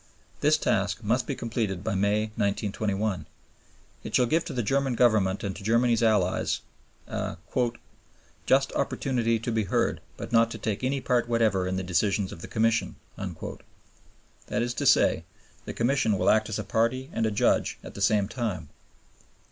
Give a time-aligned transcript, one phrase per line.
[0.39, 3.27] This task must be completed by May, 1921.
[4.03, 6.61] It shall give to the German Government and to Germany's allies
[7.05, 7.37] "a
[8.47, 12.31] just opportunity to be heard, but not to take any part whatever in the decisions
[12.31, 12.95] of the Commission."
[14.47, 15.23] That is to say,
[15.65, 18.69] the Commission will act as a party and a judge at the same time.